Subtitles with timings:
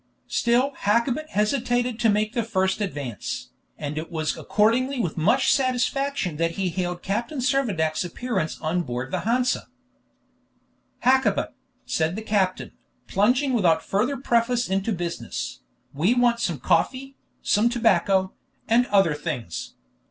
[0.25, 6.37] Still Hakkabut hesitated to make the first advance, and it was accordingly with much satisfaction
[6.37, 9.67] that he hailed Captain Servadac's appearance on board the Hansa.
[11.03, 11.53] "Hakkabut,"
[11.85, 12.71] said the captain,
[13.05, 15.59] plunging without further preface into business,
[15.93, 18.33] "we want some coffee, some tobacco,
[18.67, 19.75] and other things.